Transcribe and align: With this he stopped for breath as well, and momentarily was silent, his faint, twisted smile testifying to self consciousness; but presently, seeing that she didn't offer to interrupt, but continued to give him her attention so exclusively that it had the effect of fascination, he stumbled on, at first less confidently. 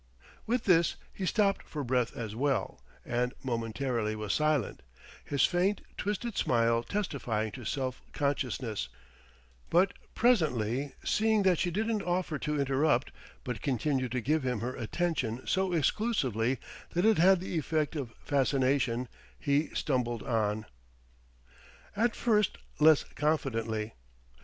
With 0.47 0.63
this 0.63 0.95
he 1.13 1.27
stopped 1.27 1.61
for 1.67 1.83
breath 1.83 2.17
as 2.17 2.35
well, 2.35 2.81
and 3.05 3.35
momentarily 3.43 4.15
was 4.15 4.33
silent, 4.33 4.81
his 5.23 5.45
faint, 5.45 5.81
twisted 5.95 6.35
smile 6.37 6.81
testifying 6.81 7.51
to 7.51 7.65
self 7.65 8.01
consciousness; 8.11 8.89
but 9.69 9.93
presently, 10.15 10.93
seeing 11.05 11.43
that 11.43 11.59
she 11.59 11.69
didn't 11.69 12.01
offer 12.01 12.39
to 12.39 12.59
interrupt, 12.59 13.11
but 13.43 13.61
continued 13.61 14.11
to 14.13 14.21
give 14.21 14.41
him 14.41 14.61
her 14.61 14.75
attention 14.75 15.45
so 15.45 15.71
exclusively 15.71 16.57
that 16.93 17.05
it 17.05 17.19
had 17.19 17.39
the 17.39 17.55
effect 17.59 17.95
of 17.95 18.11
fascination, 18.23 19.07
he 19.37 19.67
stumbled 19.75 20.23
on, 20.23 20.65
at 21.95 22.15
first 22.15 22.57
less 22.79 23.03
confidently. 23.03 23.93